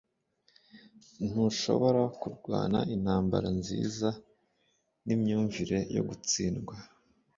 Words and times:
Ntushobora 1.27 2.01
kurwana 2.19 2.79
intambara 2.95 3.47
nziza 3.59 4.09
nimyumvire 5.05 5.77
yo 5.95 6.01
gutsindwa 6.09 6.75